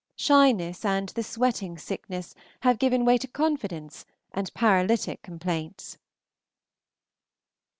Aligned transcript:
Shyness 0.15 0.83
and 0.83 1.09
the 1.09 1.21
sweating 1.21 1.77
sickness 1.77 2.33
have 2.61 2.79
given 2.79 3.05
way 3.05 3.19
to 3.19 3.27
confidence 3.27 4.03
and 4.31 4.51
paralytic 4.55 5.21
complaints. 5.21 5.99